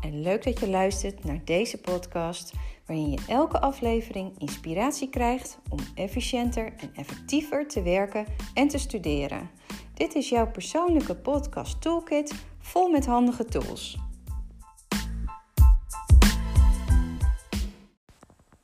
en 0.00 0.22
leuk 0.22 0.44
dat 0.44 0.60
je 0.60 0.68
luistert 0.68 1.24
naar 1.24 1.44
deze 1.44 1.78
podcast, 1.78 2.52
waarin 2.86 3.10
je 3.10 3.18
elke 3.28 3.60
aflevering 3.60 4.38
inspiratie 4.38 5.08
krijgt 5.08 5.58
om 5.68 5.78
efficiënter 5.94 6.72
en 6.76 6.90
effectiever 6.94 7.68
te 7.68 7.82
werken 7.82 8.26
en 8.54 8.68
te 8.68 8.78
studeren. 8.78 9.50
Dit 9.94 10.14
is 10.14 10.28
jouw 10.28 10.50
persoonlijke 10.50 11.16
podcast 11.16 11.82
toolkit 11.82 12.34
vol 12.58 12.88
met 12.88 13.06
handige 13.06 13.44
tools. 13.44 13.98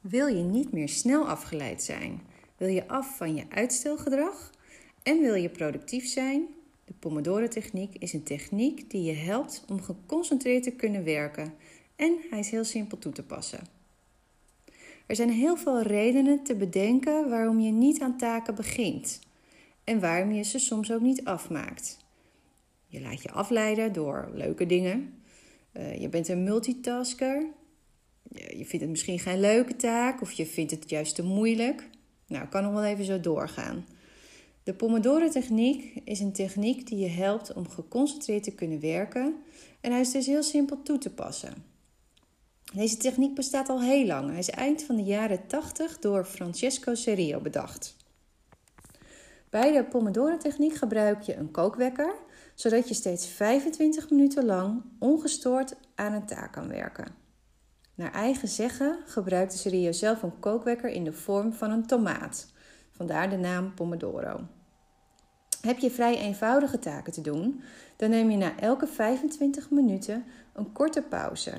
Wil 0.01 0.27
je 0.27 0.43
niet 0.43 0.73
meer 0.73 0.88
snel 0.88 1.29
afgeleid 1.29 1.83
zijn? 1.83 2.23
Wil 2.57 2.69
je 2.69 2.88
af 2.88 3.16
van 3.16 3.35
je 3.35 3.45
uitstelgedrag? 3.49 4.51
En 5.02 5.21
wil 5.21 5.35
je 5.35 5.49
productief 5.49 6.07
zijn? 6.07 6.55
De 6.87 6.95
Pomodoro-techniek 6.99 7.95
is 7.99 8.13
een 8.13 8.23
techniek 8.23 8.91
die 8.91 9.03
je 9.03 9.13
helpt 9.13 9.65
om 9.69 9.83
geconcentreerd 9.83 10.63
te 10.63 10.71
kunnen 10.71 11.05
werken 11.05 11.55
en 11.97 12.17
hij 12.31 12.39
is 12.39 12.51
heel 12.51 12.65
simpel 12.65 12.99
toe 12.99 13.13
te 13.13 13.23
passen. 13.23 13.61
Er 15.07 15.17
zijn 15.17 15.30
heel 15.30 15.57
veel 15.57 15.83
redenen 15.83 16.43
te 16.43 16.57
bedenken 16.57 17.29
waarom 17.29 17.61
je 17.61 17.73
niet 17.73 18.01
aan 18.01 18.17
taken 18.17 18.55
begint 18.55 19.21
en 19.85 20.01
waarom 20.01 20.33
je 20.33 20.43
ze 20.43 20.59
soms 20.59 20.93
ook 20.93 21.01
niet 21.01 21.25
afmaakt. 21.25 21.99
Je 22.87 23.01
laat 23.01 23.23
je 23.23 23.30
afleiden 23.30 23.93
door 23.93 24.30
leuke 24.35 24.66
dingen. 24.66 25.15
Uh, 25.73 26.01
je 26.01 26.09
bent 26.09 26.29
een 26.29 26.45
multitasker. 26.45 27.47
Je 28.33 28.65
vindt 28.65 28.80
het 28.80 28.89
misschien 28.89 29.19
geen 29.19 29.41
leuke 29.41 29.77
taak 29.77 30.21
of 30.21 30.33
je 30.33 30.47
vindt 30.47 30.71
het 30.71 30.91
juist 30.91 31.15
te 31.15 31.23
moeilijk. 31.23 31.88
Nou, 32.27 32.47
kan 32.47 32.63
nog 32.63 32.73
wel 32.73 32.85
even 32.85 33.05
zo 33.05 33.21
doorgaan. 33.21 33.85
De 34.67 34.75
Pomodoro-techniek 34.75 36.01
is 36.05 36.21
een 36.21 36.33
techniek 36.33 36.87
die 36.87 36.99
je 36.99 37.09
helpt 37.09 37.53
om 37.53 37.69
geconcentreerd 37.69 38.43
te 38.43 38.55
kunnen 38.55 38.81
werken 38.81 39.37
en 39.81 39.91
hij 39.91 40.01
is 40.01 40.11
dus 40.11 40.27
heel 40.27 40.43
simpel 40.43 40.83
toe 40.83 40.99
te 40.99 41.11
passen. 41.11 41.65
Deze 42.75 42.97
techniek 42.97 43.35
bestaat 43.35 43.69
al 43.69 43.83
heel 43.83 44.07
lang. 44.07 44.31
Hij 44.31 44.39
is 44.39 44.51
eind 44.51 44.83
van 44.83 44.97
de 44.97 45.03
jaren 45.03 45.47
80 45.47 45.99
door 45.99 46.25
Francesco 46.25 46.95
Cerio 46.95 47.41
bedacht. 47.41 47.97
Bij 49.51 49.73
de 49.73 49.85
Pomodoro-techniek 49.85 50.75
gebruik 50.75 51.23
je 51.23 51.37
een 51.37 51.51
kookwekker, 51.51 52.15
zodat 52.55 52.89
je 52.89 52.95
steeds 52.95 53.27
25 53.27 54.11
minuten 54.11 54.45
lang 54.45 54.83
ongestoord 54.99 55.75
aan 55.95 56.13
een 56.13 56.27
taak 56.27 56.53
kan 56.53 56.69
werken. 56.69 57.15
Naar 57.95 58.13
eigen 58.13 58.49
zeggen 58.49 58.99
gebruikte 59.07 59.59
Cerio 59.59 59.93
zelf 59.93 60.23
een 60.23 60.39
kookwekker 60.39 60.91
in 60.91 61.05
de 61.05 61.13
vorm 61.13 61.53
van 61.53 61.71
een 61.71 61.87
tomaat. 61.87 62.53
Vandaar 62.91 63.31
de 63.31 63.37
naam 63.37 63.75
Pomodoro. 63.75 64.55
Heb 65.67 65.78
je 65.78 65.91
vrij 65.91 66.19
eenvoudige 66.19 66.78
taken 66.78 67.12
te 67.12 67.21
doen, 67.21 67.62
dan 67.97 68.11
neem 68.11 68.31
je 68.31 68.37
na 68.37 68.59
elke 68.59 68.87
25 68.87 69.71
minuten 69.71 70.25
een 70.53 70.72
korte 70.72 71.03
pauze, 71.03 71.53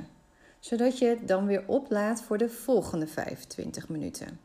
zodat 0.59 0.97
je 0.97 1.05
het 1.05 1.27
dan 1.27 1.45
weer 1.45 1.63
oplaadt 1.65 2.21
voor 2.21 2.37
de 2.37 2.49
volgende 2.49 3.07
25 3.07 3.89
minuten. 3.89 4.39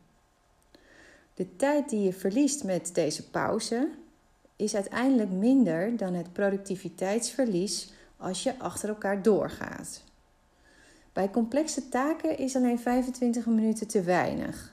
De 1.34 1.56
tijd 1.56 1.88
die 1.88 2.00
je 2.00 2.12
verliest 2.12 2.64
met 2.64 2.94
deze 2.94 3.30
pauze 3.30 3.88
is 4.56 4.74
uiteindelijk 4.74 5.30
minder 5.30 5.96
dan 5.96 6.14
het 6.14 6.32
productiviteitsverlies 6.32 7.92
als 8.16 8.42
je 8.42 8.58
achter 8.58 8.88
elkaar 8.88 9.22
doorgaat. 9.22 10.02
Bij 11.12 11.30
complexe 11.30 11.88
taken 11.88 12.38
is 12.38 12.56
alleen 12.56 12.78
25 12.78 13.46
minuten 13.46 13.88
te 13.88 14.02
weinig. 14.02 14.72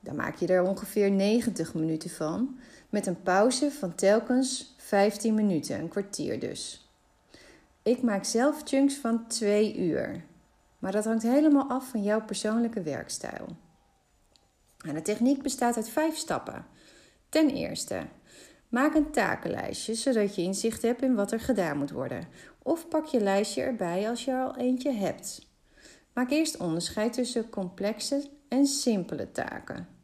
Dan 0.00 0.16
maak 0.16 0.36
je 0.36 0.46
er 0.46 0.62
ongeveer 0.62 1.10
90 1.10 1.74
minuten 1.74 2.10
van, 2.10 2.58
met 2.88 3.06
een 3.06 3.22
pauze 3.22 3.70
van 3.70 3.94
telkens 3.94 4.74
15 4.76 5.34
minuten, 5.34 5.78
een 5.78 5.88
kwartier 5.88 6.40
dus. 6.40 6.90
Ik 7.82 8.02
maak 8.02 8.24
zelf 8.24 8.60
chunks 8.64 8.94
van 8.94 9.26
2 9.26 9.76
uur, 9.78 10.24
maar 10.78 10.92
dat 10.92 11.04
hangt 11.04 11.22
helemaal 11.22 11.68
af 11.68 11.88
van 11.88 12.02
jouw 12.02 12.24
persoonlijke 12.24 12.82
werkstijl. 12.82 13.46
En 14.86 14.94
de 14.94 15.02
techniek 15.02 15.42
bestaat 15.42 15.76
uit 15.76 15.88
vijf 15.88 16.16
stappen. 16.16 16.66
Ten 17.28 17.50
eerste, 17.50 18.06
maak 18.68 18.94
een 18.94 19.10
takenlijstje 19.10 19.94
zodat 19.94 20.34
je 20.34 20.42
inzicht 20.42 20.82
hebt 20.82 21.02
in 21.02 21.14
wat 21.14 21.32
er 21.32 21.40
gedaan 21.40 21.78
moet 21.78 21.90
worden. 21.90 22.28
Of 22.62 22.88
pak 22.88 23.06
je 23.06 23.20
lijstje 23.20 23.62
erbij 23.62 24.08
als 24.08 24.24
je 24.24 24.30
er 24.30 24.44
al 24.44 24.56
eentje 24.56 24.92
hebt. 24.92 25.48
Maak 26.12 26.30
eerst 26.30 26.56
onderscheid 26.56 27.12
tussen 27.12 27.50
complexe 27.50 28.30
en 28.48 28.66
simpele 28.66 29.32
taken. 29.32 29.99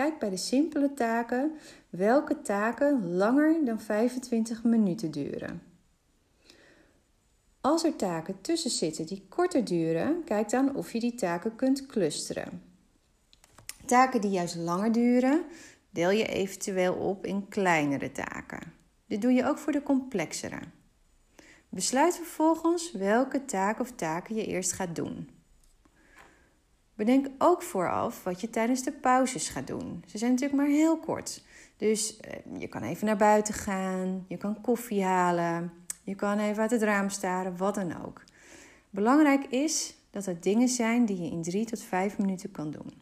Kijk 0.00 0.18
bij 0.18 0.30
de 0.30 0.36
simpele 0.36 0.94
taken 0.94 1.52
welke 1.90 2.42
taken 2.42 3.16
langer 3.16 3.64
dan 3.64 3.80
25 3.80 4.64
minuten 4.64 5.10
duren. 5.10 5.62
Als 7.60 7.84
er 7.84 7.96
taken 7.96 8.40
tussen 8.40 8.70
zitten 8.70 9.06
die 9.06 9.26
korter 9.28 9.64
duren, 9.64 10.24
kijk 10.24 10.48
dan 10.48 10.74
of 10.74 10.92
je 10.92 11.00
die 11.00 11.14
taken 11.14 11.56
kunt 11.56 11.86
clusteren. 11.86 12.62
Taken 13.86 14.20
die 14.20 14.30
juist 14.30 14.56
langer 14.56 14.92
duren, 14.92 15.44
deel 15.90 16.10
je 16.10 16.26
eventueel 16.26 16.94
op 16.94 17.26
in 17.26 17.48
kleinere 17.48 18.12
taken. 18.12 18.72
Dit 19.06 19.22
doe 19.22 19.32
je 19.32 19.44
ook 19.44 19.58
voor 19.58 19.72
de 19.72 19.82
complexere. 19.82 20.60
Besluit 21.68 22.16
vervolgens 22.16 22.92
welke 22.92 23.44
taak 23.44 23.80
of 23.80 23.92
taken 23.92 24.34
je 24.34 24.46
eerst 24.46 24.72
gaat 24.72 24.96
doen. 24.96 25.39
Bedenk 27.00 27.28
ook 27.38 27.62
vooraf 27.62 28.24
wat 28.24 28.40
je 28.40 28.50
tijdens 28.50 28.82
de 28.82 28.92
pauzes 28.92 29.48
gaat 29.48 29.66
doen. 29.66 30.04
Ze 30.06 30.18
zijn 30.18 30.30
natuurlijk 30.30 30.60
maar 30.60 30.70
heel 30.70 30.98
kort. 30.98 31.44
Dus 31.76 32.16
eh, 32.16 32.32
je 32.58 32.68
kan 32.68 32.82
even 32.82 33.06
naar 33.06 33.16
buiten 33.16 33.54
gaan, 33.54 34.24
je 34.28 34.36
kan 34.36 34.60
koffie 34.60 35.04
halen, 35.04 35.72
je 36.04 36.14
kan 36.14 36.38
even 36.38 36.62
uit 36.62 36.70
het 36.70 36.82
raam 36.82 37.10
staren, 37.10 37.56
wat 37.56 37.74
dan 37.74 38.04
ook. 38.04 38.24
Belangrijk 38.90 39.44
is 39.44 39.94
dat 40.10 40.24
het 40.24 40.42
dingen 40.42 40.68
zijn 40.68 41.04
die 41.04 41.22
je 41.22 41.30
in 41.30 41.42
3 41.42 41.64
tot 41.64 41.82
5 41.82 42.18
minuten 42.18 42.50
kan 42.50 42.70
doen. 42.70 42.92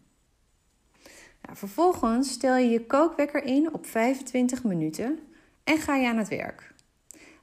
Nou, 1.43 1.57
vervolgens 1.57 2.33
stel 2.33 2.57
je 2.57 2.69
je 2.69 2.87
kookwekker 2.87 3.45
in 3.45 3.75
op 3.75 3.87
25 3.87 4.65
minuten 4.65 5.19
en 5.65 5.79
ga 5.79 5.95
je 5.95 6.09
aan 6.09 6.17
het 6.17 6.29
werk. 6.29 6.75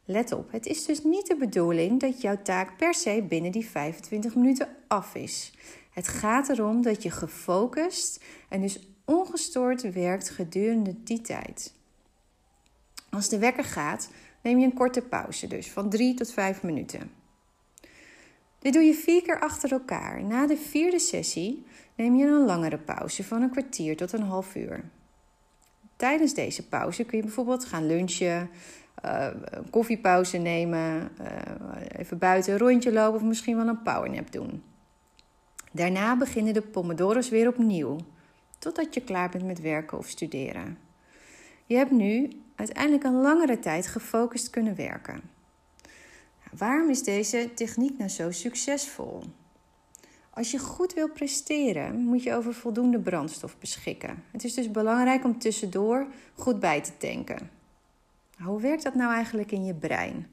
Let 0.06 0.32
op, 0.32 0.52
het 0.52 0.66
is 0.66 0.86
dus 0.86 1.04
niet 1.04 1.28
de 1.28 1.36
bedoeling 1.36 2.00
dat 2.00 2.22
jouw 2.22 2.42
taak 2.42 2.78
per 2.78 2.94
se 2.94 3.26
binnen 3.30 3.52
die 3.52 3.66
25 3.70 4.36
minuten 4.36 4.68
af 4.88 5.16
is. 5.16 5.54
Het 5.92 6.08
gaat 6.08 6.50
erom 6.50 6.82
dat 6.82 7.04
je 7.04 7.12
gefocust 7.12 8.24
en 8.50 8.62
dus 8.62 8.80
ongestoord 9.06 9.94
werkt 9.94 10.30
gedurende 10.30 11.04
die 11.04 11.22
tijd. 11.22 11.74
Als 13.10 13.30
de 13.30 13.38
wekker 13.38 13.64
gaat, 13.64 14.10
neem 14.42 14.60
je 14.60 14.66
een 14.66 14.74
korte 14.74 15.02
pauze, 15.02 15.48
dus 15.48 15.72
van 15.72 15.90
3 15.90 16.14
tot 16.14 16.32
5 16.32 16.64
minuten. 16.64 17.12
Dit 18.60 18.74
doe 18.74 18.84
je 18.84 18.94
vier 18.94 19.22
keer 19.22 19.40
achter 19.40 19.72
elkaar. 19.72 20.24
Na 20.24 20.48
de 20.48 20.58
vierde 20.58 21.00
sessie 21.00 21.66
neem 21.96 22.16
je 22.16 22.26
een 22.26 22.46
langere 22.46 22.78
pauze 22.78 23.24
van 23.24 23.42
een 23.42 23.52
kwartier 23.52 23.98
tot 23.98 24.12
een 24.12 24.22
half 24.22 24.56
uur. 24.56 24.84
Tijdens 25.96 26.34
deze 26.34 26.68
pauze 26.68 27.04
kun 27.04 27.18
je 27.18 27.24
bijvoorbeeld 27.24 27.66
gaan 27.66 27.86
lunchen, 27.86 28.50
uh, 29.06 29.28
een 29.44 29.70
koffiepauze 29.70 30.38
nemen, 30.38 31.12
uh, 31.22 31.28
even 31.98 32.18
buiten 32.18 32.54
een 32.54 32.60
rondje 32.60 32.92
lopen 32.92 33.20
of 33.20 33.26
misschien 33.26 33.56
wel 33.56 33.68
een 33.68 33.82
powernap 33.82 34.32
doen. 34.32 34.64
Daarna 35.72 36.18
beginnen 36.18 36.54
de 36.54 36.62
pomodoro's 36.62 37.30
weer 37.30 37.48
opnieuw, 37.48 37.98
totdat 38.60 38.94
je 38.94 39.02
klaar 39.02 39.30
bent 39.30 39.46
met 39.46 39.62
werken 39.62 39.98
of 39.98 40.08
studeren. 40.08 40.78
Je 41.66 41.76
hebt 41.76 41.92
nu 41.92 42.30
uiteindelijk 42.56 43.04
een 43.04 43.22
langere 43.22 43.60
tijd 43.60 43.88
gefocust 43.88 44.50
kunnen 44.50 44.76
werken. 44.76 45.22
Waarom 46.58 46.90
is 46.90 47.04
deze 47.04 47.50
techniek 47.54 47.98
nou 47.98 48.10
zo 48.10 48.32
succesvol? 48.32 49.24
Als 50.30 50.52
je 50.52 50.60
goed 50.60 50.94
wil 50.94 51.10
presteren, 51.10 51.96
moet 51.96 52.24
je 52.24 52.34
over 52.34 52.54
voldoende 52.54 53.00
brandstof 53.00 53.58
beschikken. 53.58 54.24
Het 54.32 54.44
is 54.44 54.54
dus 54.54 54.72
belangrijk 54.72 55.24
om 55.24 55.40
tussendoor 55.40 56.08
goed 56.34 56.60
bij 56.60 56.82
te 56.82 56.98
tanken. 56.98 57.50
Hoe 58.38 58.62
werkt 58.62 58.84
dat 58.84 58.96
nou 58.96 59.14
eigenlijk 59.14 59.52
in 59.52 59.66
je 59.66 59.74
brein? 59.74 60.28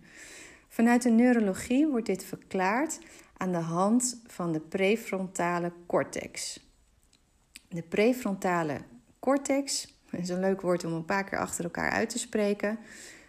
Vanuit 0.69 1.03
de 1.03 1.11
neurologie 1.11 1.87
wordt 1.89 2.07
dit 2.07 2.25
verklaard 2.25 2.99
aan 3.37 3.53
de 3.53 3.59
hand 3.59 4.21
van 4.27 4.53
de 4.53 4.61
prefrontale 4.61 5.73
cortex. 5.87 6.67
De 7.69 7.83
prefrontale 7.83 8.81
cortex, 9.19 9.97
dat 10.11 10.21
is 10.21 10.29
een 10.29 10.41
leuk 10.41 10.61
woord 10.61 10.85
om 10.85 10.93
een 10.93 11.05
paar 11.05 11.25
keer 11.25 11.39
achter 11.39 11.65
elkaar 11.65 11.91
uit 11.91 12.11
te 12.11 12.19
spreken, 12.19 12.79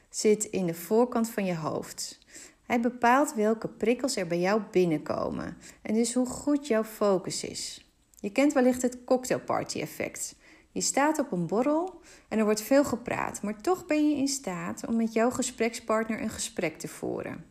zit 0.10 0.44
in 0.44 0.66
de 0.66 0.74
voorkant 0.74 1.30
van 1.30 1.46
je 1.46 1.56
hoofd. 1.56 2.20
Hij 2.64 2.80
bepaalt 2.80 3.34
welke 3.34 3.68
prikkels 3.68 4.16
er 4.16 4.28
bij 4.28 4.40
jou 4.40 4.62
binnenkomen 4.72 5.58
en 5.82 5.94
dus 5.94 6.14
hoe 6.14 6.26
goed 6.26 6.68
jouw 6.68 6.84
focus 6.84 7.44
is. 7.44 7.92
Je 8.20 8.32
kent 8.32 8.54
wellicht 8.54 8.82
het 8.82 9.04
cocktailparty 9.04 9.80
effect. 9.80 10.36
Je 10.74 10.82
staat 10.82 11.20
op 11.20 11.32
een 11.32 11.48
borrel 11.48 12.02
en 12.28 12.38
er 12.38 12.44
wordt 12.44 12.62
veel 12.62 12.84
gepraat, 12.84 13.42
maar 13.42 13.62
toch 13.62 13.86
ben 13.86 14.10
je 14.10 14.16
in 14.16 14.28
staat 14.28 14.88
om 14.88 14.96
met 14.96 15.14
jouw 15.14 15.30
gesprekspartner 15.30 16.22
een 16.22 16.30
gesprek 16.30 16.80
te 16.80 16.88
voeren. 16.88 17.46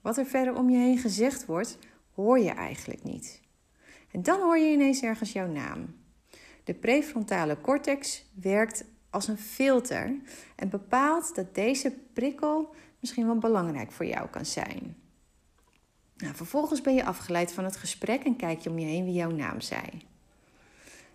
Wat 0.00 0.16
er 0.16 0.26
verder 0.26 0.54
om 0.56 0.70
je 0.70 0.78
heen 0.78 0.98
gezegd 0.98 1.46
wordt, 1.46 1.78
hoor 2.14 2.38
je 2.38 2.50
eigenlijk 2.50 3.04
niet. 3.04 3.40
En 4.10 4.22
dan 4.22 4.40
hoor 4.40 4.58
je 4.58 4.72
ineens 4.72 5.02
ergens 5.02 5.32
jouw 5.32 5.46
naam. 5.46 5.94
De 6.64 6.74
prefrontale 6.74 7.60
cortex 7.60 8.24
werkt 8.34 8.84
als 9.10 9.28
een 9.28 9.38
filter 9.38 10.20
en 10.56 10.68
bepaalt 10.68 11.34
dat 11.34 11.54
deze 11.54 11.92
prikkel 12.12 12.74
misschien 13.00 13.26
wel 13.26 13.38
belangrijk 13.38 13.92
voor 13.92 14.06
jou 14.06 14.28
kan 14.28 14.44
zijn. 14.44 14.96
Nou, 16.16 16.34
vervolgens 16.34 16.80
ben 16.80 16.94
je 16.94 17.04
afgeleid 17.04 17.52
van 17.52 17.64
het 17.64 17.76
gesprek 17.76 18.24
en 18.24 18.36
kijk 18.36 18.60
je 18.60 18.70
om 18.70 18.78
je 18.78 18.86
heen 18.86 19.04
wie 19.04 19.14
jouw 19.14 19.30
naam 19.30 19.60
zei. 19.60 20.10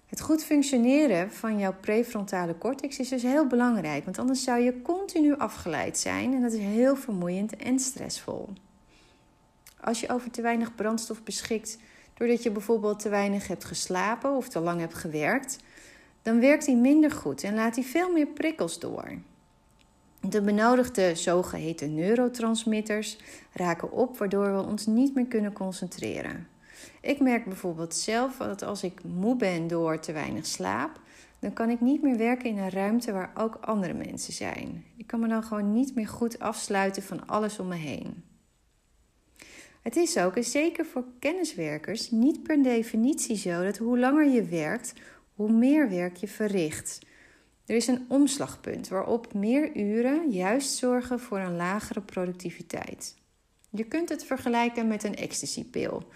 Het 0.07 0.21
goed 0.21 0.43
functioneren 0.43 1.31
van 1.31 1.59
jouw 1.59 1.75
prefrontale 1.81 2.57
cortex 2.57 2.99
is 2.99 3.09
dus 3.09 3.23
heel 3.23 3.47
belangrijk, 3.47 4.03
want 4.03 4.19
anders 4.19 4.43
zou 4.43 4.59
je 4.59 4.81
continu 4.81 5.37
afgeleid 5.37 5.97
zijn 5.97 6.33
en 6.33 6.41
dat 6.41 6.51
is 6.53 6.59
heel 6.59 6.95
vermoeiend 6.95 7.55
en 7.55 7.79
stressvol. 7.79 8.49
Als 9.81 9.99
je 9.99 10.09
over 10.09 10.31
te 10.31 10.41
weinig 10.41 10.75
brandstof 10.75 11.23
beschikt 11.23 11.77
doordat 12.13 12.43
je 12.43 12.51
bijvoorbeeld 12.51 12.99
te 12.99 13.09
weinig 13.09 13.47
hebt 13.47 13.65
geslapen 13.65 14.35
of 14.35 14.49
te 14.49 14.59
lang 14.59 14.79
hebt 14.79 14.93
gewerkt, 14.93 15.59
dan 16.21 16.39
werkt 16.39 16.65
hij 16.65 16.75
minder 16.75 17.11
goed 17.11 17.43
en 17.43 17.55
laat 17.55 17.75
hij 17.75 17.83
veel 17.83 18.11
meer 18.11 18.27
prikkels 18.27 18.79
door. 18.79 19.11
De 20.19 20.41
benodigde 20.41 21.15
zogeheten 21.15 21.95
neurotransmitters 21.95 23.17
raken 23.53 23.91
op, 23.91 24.17
waardoor 24.17 24.55
we 24.55 24.61
ons 24.61 24.85
niet 24.85 25.15
meer 25.15 25.25
kunnen 25.27 25.53
concentreren. 25.53 26.47
Ik 27.01 27.19
merk 27.19 27.45
bijvoorbeeld 27.45 27.95
zelf 27.95 28.37
dat 28.37 28.61
als 28.61 28.83
ik 28.83 29.03
moe 29.03 29.35
ben 29.35 29.67
door 29.67 29.99
te 29.99 30.11
weinig 30.11 30.45
slaap, 30.45 30.99
dan 31.39 31.53
kan 31.53 31.69
ik 31.69 31.81
niet 31.81 32.01
meer 32.01 32.17
werken 32.17 32.49
in 32.49 32.57
een 32.57 32.69
ruimte 32.69 33.11
waar 33.11 33.31
ook 33.35 33.55
andere 33.61 33.93
mensen 33.93 34.33
zijn. 34.33 34.85
Ik 34.97 35.07
kan 35.07 35.19
me 35.19 35.27
dan 35.27 35.43
gewoon 35.43 35.73
niet 35.73 35.95
meer 35.95 36.07
goed 36.07 36.39
afsluiten 36.39 37.03
van 37.03 37.27
alles 37.27 37.59
om 37.59 37.67
me 37.67 37.75
heen. 37.75 38.23
Het 39.81 39.95
is 39.95 40.17
ook, 40.17 40.35
en 40.35 40.43
zeker 40.43 40.85
voor 40.85 41.03
kenniswerkers, 41.19 42.11
niet 42.11 42.43
per 42.43 42.63
definitie 42.63 43.37
zo 43.37 43.63
dat 43.63 43.77
hoe 43.77 43.99
langer 43.99 44.29
je 44.29 44.43
werkt, 44.43 44.93
hoe 45.35 45.51
meer 45.51 45.89
werk 45.89 46.15
je 46.15 46.27
verricht. 46.27 46.99
Er 47.65 47.75
is 47.75 47.87
een 47.87 48.05
omslagpunt 48.07 48.87
waarop 48.87 49.33
meer 49.33 49.75
uren 49.75 50.31
juist 50.31 50.77
zorgen 50.77 51.19
voor 51.19 51.39
een 51.39 51.55
lagere 51.55 52.01
productiviteit. 52.01 53.15
Je 53.69 53.83
kunt 53.83 54.09
het 54.09 54.25
vergelijken 54.25 54.87
met 54.87 55.03
een 55.03 55.15
ecstasypil. 55.15 56.07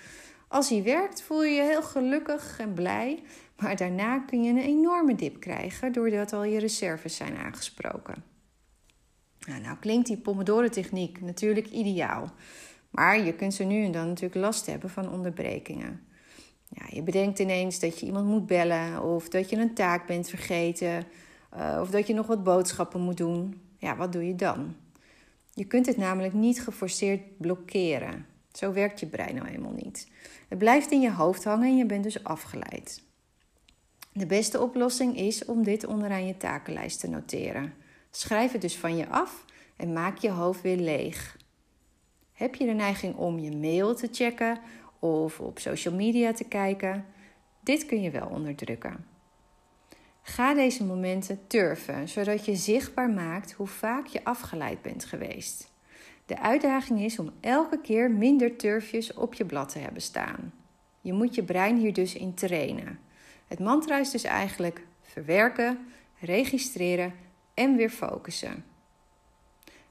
Als 0.51 0.69
hij 0.69 0.83
werkt 0.83 1.21
voel 1.21 1.43
je 1.43 1.51
je 1.51 1.61
heel 1.61 1.83
gelukkig 1.83 2.59
en 2.59 2.73
blij, 2.73 3.23
maar 3.57 3.75
daarna 3.75 4.19
kun 4.19 4.43
je 4.43 4.49
een 4.49 4.57
enorme 4.57 5.15
dip 5.15 5.39
krijgen 5.39 5.91
doordat 5.91 6.33
al 6.33 6.43
je 6.43 6.59
reserves 6.59 7.15
zijn 7.15 7.37
aangesproken. 7.37 8.23
Nou, 9.47 9.61
nou 9.61 9.77
klinkt 9.77 10.07
die 10.07 10.17
Pomodoro-techniek 10.17 11.21
natuurlijk 11.21 11.67
ideaal, 11.67 12.31
maar 12.89 13.19
je 13.25 13.33
kunt 13.33 13.53
ze 13.53 13.63
nu 13.63 13.83
en 13.85 13.91
dan 13.91 14.07
natuurlijk 14.07 14.35
last 14.35 14.65
hebben 14.65 14.89
van 14.89 15.11
onderbrekingen. 15.11 16.01
Ja, 16.67 16.83
je 16.89 17.01
bedenkt 17.01 17.39
ineens 17.39 17.79
dat 17.79 17.99
je 17.99 18.05
iemand 18.05 18.27
moet 18.27 18.45
bellen 18.45 19.03
of 19.03 19.29
dat 19.29 19.49
je 19.49 19.57
een 19.57 19.73
taak 19.73 20.07
bent 20.07 20.29
vergeten 20.29 21.07
uh, 21.57 21.77
of 21.81 21.89
dat 21.89 22.07
je 22.07 22.13
nog 22.13 22.27
wat 22.27 22.43
boodschappen 22.43 23.01
moet 23.01 23.17
doen. 23.17 23.61
Ja, 23.77 23.95
wat 23.95 24.11
doe 24.11 24.27
je 24.27 24.35
dan? 24.35 24.75
Je 25.53 25.65
kunt 25.65 25.85
het 25.85 25.97
namelijk 25.97 26.33
niet 26.33 26.61
geforceerd 26.61 27.37
blokkeren. 27.37 28.25
Zo 28.51 28.73
werkt 28.73 28.99
je 28.99 29.05
brein 29.05 29.35
nou 29.35 29.47
eenmaal 29.47 29.75
niet. 29.75 30.11
Het 30.49 30.57
blijft 30.57 30.91
in 30.91 31.01
je 31.01 31.11
hoofd 31.11 31.43
hangen 31.43 31.67
en 31.67 31.77
je 31.77 31.85
bent 31.85 32.03
dus 32.03 32.23
afgeleid. 32.23 33.03
De 34.13 34.25
beste 34.25 34.61
oplossing 34.61 35.17
is 35.17 35.45
om 35.45 35.63
dit 35.63 35.85
onderaan 35.85 36.27
je 36.27 36.37
takenlijst 36.37 36.99
te 36.99 37.09
noteren. 37.09 37.73
Schrijf 38.09 38.51
het 38.51 38.61
dus 38.61 38.77
van 38.77 38.97
je 38.97 39.09
af 39.09 39.45
en 39.75 39.93
maak 39.93 40.17
je 40.17 40.29
hoofd 40.29 40.61
weer 40.61 40.77
leeg. 40.77 41.37
Heb 42.33 42.55
je 42.55 42.65
de 42.65 42.71
neiging 42.71 43.15
om 43.15 43.39
je 43.39 43.57
mail 43.57 43.95
te 43.95 44.07
checken 44.11 44.59
of 44.99 45.39
op 45.39 45.59
social 45.59 45.93
media 45.93 46.33
te 46.33 46.43
kijken? 46.43 47.05
Dit 47.63 47.85
kun 47.85 48.01
je 48.01 48.11
wel 48.11 48.27
onderdrukken. 48.27 49.05
Ga 50.21 50.53
deze 50.53 50.83
momenten 50.83 51.47
turven, 51.47 52.09
zodat 52.09 52.45
je 52.45 52.55
zichtbaar 52.55 53.09
maakt 53.09 53.51
hoe 53.51 53.67
vaak 53.67 54.07
je 54.07 54.23
afgeleid 54.23 54.81
bent 54.81 55.05
geweest. 55.05 55.70
De 56.31 56.39
uitdaging 56.39 57.01
is 57.01 57.19
om 57.19 57.31
elke 57.39 57.81
keer 57.81 58.11
minder 58.11 58.55
turfjes 58.55 59.13
op 59.13 59.33
je 59.33 59.45
blad 59.45 59.69
te 59.69 59.79
hebben 59.79 60.01
staan. 60.01 60.53
Je 61.01 61.13
moet 61.13 61.35
je 61.35 61.43
brein 61.43 61.77
hier 61.77 61.93
dus 61.93 62.15
in 62.15 62.33
trainen. 62.33 62.99
Het 63.47 63.59
mantra 63.59 63.99
is 63.99 64.11
dus 64.11 64.23
eigenlijk 64.23 64.85
verwerken, 65.01 65.79
registreren 66.19 67.13
en 67.53 67.75
weer 67.75 67.89
focussen. 67.89 68.63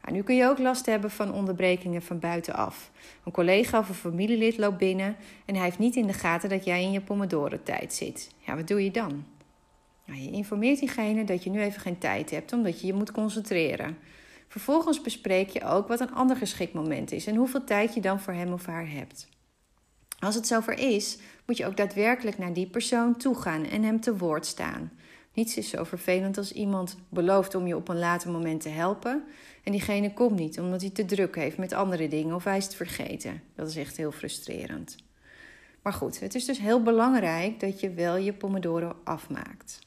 Nou, 0.02 0.14
nu 0.14 0.22
kun 0.22 0.34
je 0.36 0.46
ook 0.46 0.58
last 0.58 0.86
hebben 0.86 1.10
van 1.10 1.32
onderbrekingen 1.32 2.02
van 2.02 2.18
buitenaf. 2.18 2.90
Een 3.24 3.32
collega 3.32 3.78
of 3.78 3.88
een 3.88 3.94
familielid 3.94 4.58
loopt 4.58 4.78
binnen 4.78 5.16
en 5.46 5.54
hij 5.54 5.64
heeft 5.64 5.78
niet 5.78 5.96
in 5.96 6.06
de 6.06 6.12
gaten 6.12 6.48
dat 6.48 6.64
jij 6.64 6.82
in 6.82 6.92
je 6.92 7.00
pomodoro-tijd 7.00 7.94
zit. 7.94 8.30
Ja, 8.38 8.56
wat 8.56 8.68
doe 8.68 8.84
je 8.84 8.90
dan? 8.90 9.24
Nou, 10.04 10.20
je 10.20 10.30
informeert 10.30 10.78
diegene 10.78 11.24
dat 11.24 11.44
je 11.44 11.50
nu 11.50 11.60
even 11.60 11.80
geen 11.80 11.98
tijd 11.98 12.30
hebt, 12.30 12.52
omdat 12.52 12.80
je 12.80 12.86
je 12.86 12.94
moet 12.94 13.12
concentreren. 13.12 13.96
Vervolgens 14.50 15.00
bespreek 15.00 15.48
je 15.48 15.64
ook 15.64 15.88
wat 15.88 16.00
een 16.00 16.14
ander 16.14 16.36
geschikt 16.36 16.72
moment 16.72 17.12
is 17.12 17.26
en 17.26 17.34
hoeveel 17.34 17.64
tijd 17.64 17.94
je 17.94 18.00
dan 18.00 18.20
voor 18.20 18.32
hem 18.32 18.52
of 18.52 18.66
haar 18.66 18.90
hebt. 18.90 19.28
Als 20.18 20.34
het 20.34 20.46
zover 20.46 20.78
is, 20.78 21.18
moet 21.46 21.56
je 21.56 21.66
ook 21.66 21.76
daadwerkelijk 21.76 22.38
naar 22.38 22.52
die 22.52 22.66
persoon 22.66 23.16
toe 23.16 23.34
gaan 23.34 23.64
en 23.64 23.82
hem 23.82 24.00
te 24.00 24.16
woord 24.16 24.46
staan. 24.46 24.92
Niets 25.34 25.56
is 25.56 25.68
zo 25.68 25.84
vervelend 25.84 26.38
als 26.38 26.52
iemand 26.52 26.96
belooft 27.08 27.54
om 27.54 27.66
je 27.66 27.76
op 27.76 27.88
een 27.88 27.98
later 27.98 28.30
moment 28.30 28.60
te 28.60 28.68
helpen 28.68 29.24
en 29.64 29.72
diegene 29.72 30.12
komt 30.12 30.38
niet 30.38 30.60
omdat 30.60 30.80
hij 30.80 30.90
te 30.90 31.04
druk 31.04 31.36
heeft 31.36 31.58
met 31.58 31.72
andere 31.72 32.08
dingen 32.08 32.34
of 32.34 32.44
hij 32.44 32.56
is 32.56 32.64
het 32.64 32.74
vergeten. 32.74 33.42
Dat 33.54 33.68
is 33.68 33.76
echt 33.76 33.96
heel 33.96 34.12
frustrerend. 34.12 34.96
Maar 35.82 35.92
goed, 35.92 36.20
het 36.20 36.34
is 36.34 36.44
dus 36.44 36.58
heel 36.58 36.82
belangrijk 36.82 37.60
dat 37.60 37.80
je 37.80 37.90
wel 37.90 38.16
je 38.16 38.32
pomodoro 38.32 38.96
afmaakt. 39.04 39.78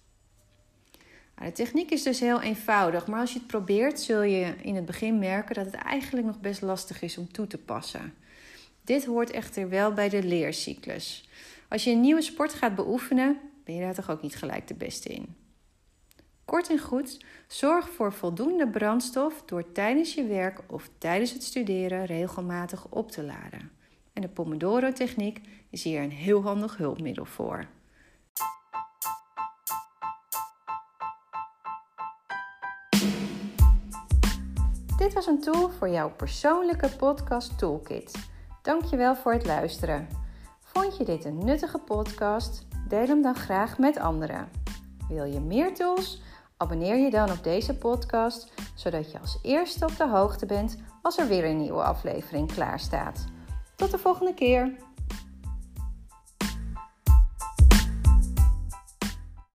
Nou, 1.35 1.47
de 1.47 1.55
techniek 1.55 1.91
is 1.91 2.03
dus 2.03 2.19
heel 2.19 2.41
eenvoudig, 2.41 3.07
maar 3.07 3.19
als 3.19 3.33
je 3.33 3.39
het 3.39 3.47
probeert, 3.47 3.99
zul 3.99 4.21
je 4.21 4.55
in 4.61 4.75
het 4.75 4.85
begin 4.85 5.19
merken 5.19 5.55
dat 5.55 5.65
het 5.65 5.75
eigenlijk 5.75 6.25
nog 6.25 6.39
best 6.39 6.61
lastig 6.61 7.01
is 7.01 7.17
om 7.17 7.31
toe 7.31 7.47
te 7.47 7.57
passen. 7.57 8.13
Dit 8.83 9.05
hoort 9.05 9.31
echter 9.31 9.69
wel 9.69 9.93
bij 9.93 10.09
de 10.09 10.23
leercyclus. 10.23 11.29
Als 11.69 11.83
je 11.83 11.91
een 11.91 12.01
nieuwe 12.01 12.21
sport 12.21 12.53
gaat 12.53 12.75
beoefenen, 12.75 13.39
ben 13.63 13.75
je 13.75 13.81
daar 13.81 13.93
toch 13.93 14.09
ook 14.09 14.21
niet 14.21 14.35
gelijk 14.35 14.67
de 14.67 14.73
beste 14.73 15.09
in. 15.09 15.35
Kort 16.45 16.69
en 16.69 16.79
goed, 16.79 17.25
zorg 17.47 17.89
voor 17.89 18.13
voldoende 18.13 18.67
brandstof 18.67 19.43
door 19.45 19.71
tijdens 19.71 20.13
je 20.13 20.25
werk 20.25 20.59
of 20.67 20.89
tijdens 20.97 21.31
het 21.31 21.43
studeren 21.43 22.05
regelmatig 22.05 22.87
op 22.89 23.11
te 23.11 23.23
laden. 23.23 23.71
En 24.13 24.21
de 24.21 24.27
Pomodoro-techniek 24.27 25.41
is 25.69 25.83
hier 25.83 26.01
een 26.01 26.11
heel 26.11 26.41
handig 26.41 26.77
hulpmiddel 26.77 27.25
voor. 27.25 27.67
Dit 35.03 35.13
was 35.13 35.27
een 35.27 35.41
tool 35.41 35.69
voor 35.69 35.89
jouw 35.89 36.11
persoonlijke 36.11 36.89
podcast 36.89 37.57
toolkit. 37.57 38.29
Dankjewel 38.61 39.15
voor 39.15 39.33
het 39.33 39.45
luisteren. 39.45 40.07
Vond 40.59 40.97
je 40.97 41.03
dit 41.03 41.25
een 41.25 41.45
nuttige 41.45 41.77
podcast? 41.77 42.67
Deel 42.87 43.07
hem 43.07 43.21
dan 43.21 43.35
graag 43.35 43.77
met 43.77 43.97
anderen. 43.97 44.49
Wil 45.09 45.23
je 45.23 45.39
meer 45.39 45.73
tools? 45.73 46.21
Abonneer 46.57 46.97
je 46.97 47.09
dan 47.09 47.31
op 47.31 47.43
deze 47.43 47.77
podcast, 47.77 48.53
zodat 48.75 49.11
je 49.11 49.19
als 49.19 49.39
eerste 49.41 49.85
op 49.85 49.97
de 49.97 50.07
hoogte 50.07 50.45
bent 50.45 50.77
als 51.01 51.17
er 51.17 51.27
weer 51.27 51.45
een 51.45 51.61
nieuwe 51.61 51.83
aflevering 51.83 52.53
klaar 52.53 52.79
staat. 52.79 53.25
Tot 53.75 53.91
de 53.91 53.97
volgende 53.97 54.33
keer! 54.33 54.75